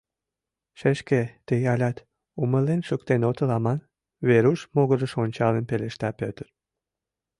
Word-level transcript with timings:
—Шешке, 0.79 1.21
тый 1.47 1.61
алят 1.73 1.97
умылен 2.41 2.81
шуктен 2.87 3.21
отыл 3.29 3.49
аман,— 3.57 3.79
Веруш 4.27 4.59
могырыш 4.75 5.13
ончалын 5.23 5.65
пелешта 5.69 6.09
Петр. 6.19 6.47